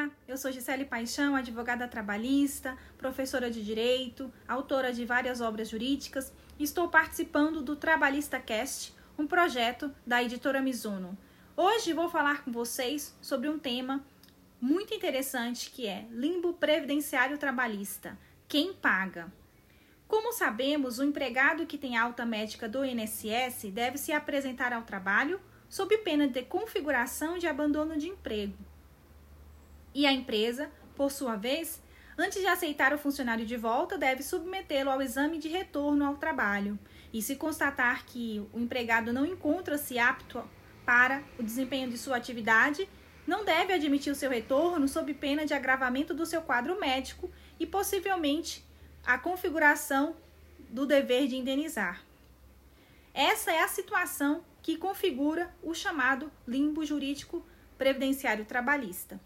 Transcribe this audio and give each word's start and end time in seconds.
Olá, 0.00 0.10
eu 0.26 0.38
sou 0.38 0.50
Gisele 0.50 0.86
Paixão, 0.86 1.36
advogada 1.36 1.86
trabalhista, 1.86 2.74
professora 2.96 3.50
de 3.50 3.62
direito, 3.62 4.32
autora 4.48 4.94
de 4.94 5.04
várias 5.04 5.42
obras 5.42 5.68
jurídicas 5.68 6.32
e 6.58 6.64
estou 6.64 6.88
participando 6.88 7.60
do 7.60 7.76
Trabalhista 7.76 8.40
Cast, 8.40 8.94
um 9.18 9.26
projeto 9.26 9.94
da 10.06 10.22
editora 10.22 10.62
Mizuno. 10.62 11.18
Hoje 11.54 11.92
vou 11.92 12.08
falar 12.08 12.42
com 12.42 12.50
vocês 12.50 13.14
sobre 13.20 13.46
um 13.50 13.58
tema 13.58 14.02
muito 14.58 14.94
interessante 14.94 15.70
que 15.70 15.86
é 15.86 16.06
limbo 16.10 16.54
previdenciário 16.54 17.36
trabalhista. 17.36 18.18
Quem 18.48 18.72
paga? 18.72 19.30
Como 20.08 20.32
sabemos, 20.32 20.98
o 20.98 21.04
empregado 21.04 21.66
que 21.66 21.76
tem 21.76 21.98
alta 21.98 22.24
médica 22.24 22.66
do 22.66 22.86
INSS 22.86 23.70
deve 23.70 23.98
se 23.98 24.12
apresentar 24.12 24.72
ao 24.72 24.82
trabalho 24.82 25.38
sob 25.68 25.98
pena 25.98 26.26
de 26.26 26.40
configuração 26.40 27.36
de 27.36 27.46
abandono 27.46 27.98
de 27.98 28.08
emprego 28.08 28.69
e 29.94 30.06
a 30.06 30.12
empresa, 30.12 30.70
por 30.94 31.10
sua 31.10 31.36
vez, 31.36 31.82
antes 32.16 32.40
de 32.40 32.46
aceitar 32.46 32.92
o 32.92 32.98
funcionário 32.98 33.46
de 33.46 33.56
volta, 33.56 33.96
deve 33.96 34.22
submetê-lo 34.22 34.90
ao 34.90 35.02
exame 35.02 35.38
de 35.38 35.48
retorno 35.48 36.04
ao 36.04 36.16
trabalho. 36.16 36.78
E 37.12 37.20
se 37.20 37.36
constatar 37.36 38.04
que 38.06 38.46
o 38.52 38.58
empregado 38.58 39.12
não 39.12 39.26
encontra-se 39.26 39.98
apto 39.98 40.42
para 40.84 41.22
o 41.38 41.42
desempenho 41.42 41.90
de 41.90 41.98
sua 41.98 42.16
atividade, 42.16 42.88
não 43.26 43.44
deve 43.44 43.72
admitir 43.72 44.12
o 44.12 44.16
seu 44.16 44.30
retorno 44.30 44.88
sob 44.88 45.12
pena 45.14 45.46
de 45.46 45.54
agravamento 45.54 46.12
do 46.12 46.26
seu 46.26 46.42
quadro 46.42 46.78
médico 46.80 47.30
e 47.58 47.66
possivelmente 47.66 48.64
a 49.04 49.18
configuração 49.18 50.16
do 50.68 50.86
dever 50.86 51.26
de 51.26 51.36
indenizar. 51.36 52.04
Essa 53.12 53.52
é 53.52 53.62
a 53.62 53.68
situação 53.68 54.44
que 54.62 54.76
configura 54.76 55.52
o 55.62 55.74
chamado 55.74 56.30
limbo 56.46 56.84
jurídico 56.84 57.44
previdenciário 57.76 58.44
trabalhista. 58.44 59.20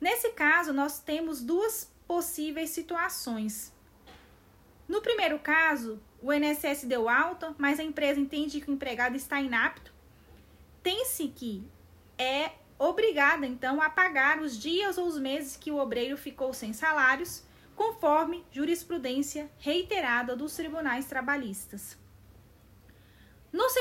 Nesse 0.00 0.30
caso, 0.30 0.72
nós 0.72 0.98
temos 0.98 1.42
duas 1.42 1.92
possíveis 2.06 2.70
situações. 2.70 3.72
No 4.88 5.00
primeiro 5.00 5.38
caso, 5.38 6.00
o 6.22 6.32
INSS 6.32 6.84
deu 6.84 7.08
alta, 7.08 7.54
mas 7.58 7.78
a 7.78 7.84
empresa 7.84 8.18
entende 8.18 8.60
que 8.60 8.70
o 8.70 8.74
empregado 8.74 9.14
está 9.14 9.40
inapto. 9.40 9.92
Tem-se 10.82 11.28
que 11.28 11.62
é 12.18 12.52
obrigada, 12.78 13.46
então, 13.46 13.80
a 13.80 13.90
pagar 13.90 14.40
os 14.40 14.58
dias 14.58 14.96
ou 14.96 15.06
os 15.06 15.18
meses 15.18 15.56
que 15.56 15.70
o 15.70 15.78
obreiro 15.78 16.16
ficou 16.16 16.54
sem 16.54 16.72
salários, 16.72 17.44
conforme 17.76 18.44
jurisprudência 18.50 19.50
reiterada 19.58 20.34
dos 20.34 20.56
tribunais 20.56 21.04
trabalhistas. 21.04 21.96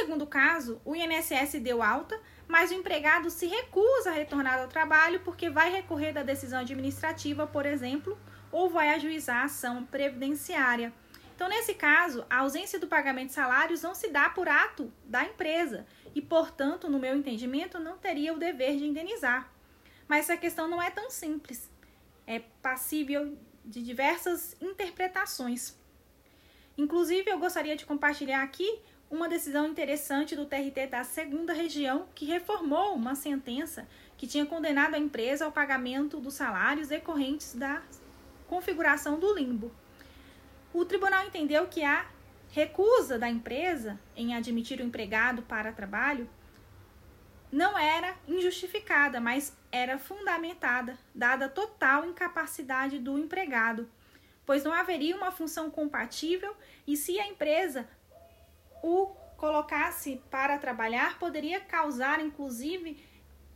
Segundo 0.09 0.25
caso, 0.25 0.81
o 0.83 0.95
INSS 0.95 1.61
deu 1.61 1.83
alta, 1.83 2.19
mas 2.47 2.71
o 2.71 2.73
empregado 2.73 3.29
se 3.29 3.45
recusa 3.45 4.09
a 4.09 4.13
retornar 4.13 4.57
ao 4.57 4.67
trabalho 4.67 5.19
porque 5.19 5.51
vai 5.51 5.71
recorrer 5.71 6.11
da 6.11 6.23
decisão 6.23 6.61
administrativa, 6.61 7.45
por 7.45 7.63
exemplo, 7.63 8.17
ou 8.51 8.71
vai 8.71 8.89
ajuizar 8.89 9.41
a 9.41 9.43
ação 9.43 9.85
previdenciária. 9.85 10.91
Então, 11.35 11.47
nesse 11.47 11.75
caso, 11.75 12.25
a 12.27 12.39
ausência 12.39 12.79
do 12.79 12.87
pagamento 12.87 13.27
de 13.27 13.33
salários 13.33 13.83
não 13.83 13.93
se 13.93 14.09
dá 14.09 14.31
por 14.31 14.49
ato 14.49 14.91
da 15.05 15.23
empresa 15.23 15.85
e, 16.15 16.23
portanto, 16.23 16.89
no 16.89 16.97
meu 16.97 17.15
entendimento, 17.15 17.77
não 17.77 17.95
teria 17.99 18.33
o 18.33 18.39
dever 18.39 18.77
de 18.77 18.85
indenizar. 18.85 19.53
Mas 20.07 20.21
essa 20.21 20.35
questão 20.35 20.67
não 20.67 20.81
é 20.81 20.89
tão 20.89 21.11
simples. 21.11 21.69
É 22.25 22.39
passível 22.63 23.37
de 23.63 23.83
diversas 23.83 24.59
interpretações. 24.59 25.77
Inclusive, 26.75 27.29
eu 27.29 27.37
gostaria 27.37 27.75
de 27.75 27.85
compartilhar 27.85 28.41
aqui 28.41 28.81
uma 29.09 29.27
decisão 29.27 29.67
interessante 29.67 30.35
do 30.35 30.45
TRT 30.45 30.87
da 30.87 31.03
segunda 31.03 31.51
região 31.51 32.07
que 32.13 32.25
reformou 32.25 32.93
uma 32.93 33.15
sentença 33.15 33.87
que 34.17 34.27
tinha 34.27 34.45
condenado 34.45 34.93
a 34.95 34.99
empresa 34.99 35.45
ao 35.45 35.51
pagamento 35.51 36.19
dos 36.19 36.35
salários 36.35 36.89
decorrentes 36.89 37.55
da 37.55 37.81
configuração 38.47 39.19
do 39.19 39.33
limbo. 39.33 39.71
O 40.71 40.85
tribunal 40.85 41.25
entendeu 41.25 41.67
que 41.67 41.83
a 41.83 42.05
recusa 42.51 43.17
da 43.17 43.29
empresa 43.29 43.99
em 44.15 44.35
admitir 44.35 44.79
o 44.79 44.83
empregado 44.83 45.41
para 45.43 45.71
trabalho 45.71 46.29
não 47.51 47.77
era 47.77 48.15
injustificada, 48.27 49.19
mas 49.19 49.57
era 49.71 49.97
fundamentada, 49.97 50.97
dada 51.15 51.49
total 51.49 52.05
incapacidade 52.05 52.99
do 52.99 53.17
empregado, 53.17 53.89
pois 54.45 54.63
não 54.63 54.71
haveria 54.71 55.15
uma 55.15 55.31
função 55.31 55.71
compatível 55.71 56.55
e 56.85 56.95
se 56.95 57.19
a 57.19 57.27
empresa 57.27 57.87
o 58.83 59.07
colocasse 59.37 60.21
para 60.29 60.57
trabalhar 60.57 61.17
poderia 61.17 61.59
causar, 61.59 62.19
inclusive, 62.19 63.03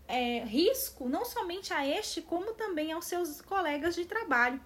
é, 0.08 0.44
risco 0.44 1.08
não 1.10 1.26
somente 1.26 1.74
a 1.74 1.86
este, 1.86 2.22
como 2.22 2.54
também 2.54 2.92
aos 2.92 3.06
seus 3.06 3.42
colegas 3.42 3.96
de 3.96 4.06
trabalho. 4.06 4.60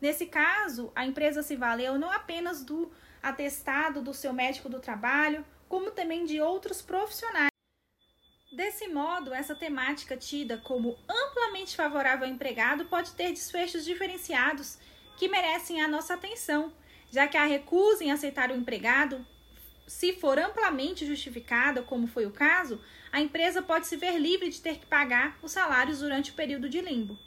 Nesse 0.00 0.26
caso, 0.26 0.90
a 0.94 1.04
empresa 1.04 1.42
se 1.42 1.56
valeu 1.56 1.98
não 1.98 2.10
apenas 2.10 2.64
do 2.64 2.90
atestado 3.22 4.00
do 4.02 4.14
seu 4.14 4.32
médico 4.32 4.68
do 4.68 4.80
trabalho, 4.80 5.44
como 5.68 5.90
também 5.90 6.24
de 6.24 6.40
outros 6.40 6.80
profissionais. 6.80 7.50
Desse 8.52 8.88
modo, 8.88 9.32
essa 9.32 9.54
temática 9.54 10.16
tida 10.16 10.58
como 10.58 10.98
amplamente 11.08 11.76
favorável 11.76 12.26
ao 12.26 12.32
empregado 12.32 12.86
pode 12.86 13.12
ter 13.12 13.30
desfechos 13.30 13.84
diferenciados 13.84 14.78
que 15.16 15.28
merecem 15.28 15.80
a 15.80 15.86
nossa 15.86 16.14
atenção, 16.14 16.72
já 17.10 17.28
que 17.28 17.36
a 17.36 17.44
recusa 17.44 18.02
em 18.02 18.10
aceitar 18.10 18.50
o 18.50 18.56
empregado 18.56 19.24
se 19.90 20.12
for 20.12 20.38
amplamente 20.38 21.04
justificada, 21.04 21.82
como 21.82 22.06
foi 22.06 22.24
o 22.24 22.30
caso, 22.30 22.80
a 23.10 23.20
empresa 23.20 23.60
pode 23.60 23.88
se 23.88 23.96
ver 23.96 24.20
livre 24.20 24.48
de 24.48 24.60
ter 24.60 24.78
que 24.78 24.86
pagar 24.86 25.36
os 25.42 25.50
salários 25.50 25.98
durante 25.98 26.30
o 26.30 26.34
período 26.34 26.68
de 26.68 26.80
limbo. 26.80 27.18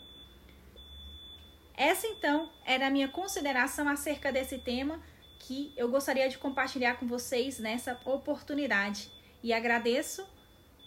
Essa 1.76 2.08
então 2.08 2.50
era 2.64 2.88
a 2.88 2.90
minha 2.90 3.10
consideração 3.10 3.90
acerca 3.90 4.32
desse 4.32 4.60
tema 4.60 5.04
que 5.40 5.74
eu 5.76 5.90
gostaria 5.90 6.30
de 6.30 6.38
compartilhar 6.38 6.96
com 6.96 7.06
vocês 7.06 7.60
nessa 7.60 8.00
oportunidade. 8.06 9.12
E 9.44 9.52
agradeço 9.52 10.26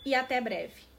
e 0.03 0.15
até 0.15 0.41
breve. 0.41 0.96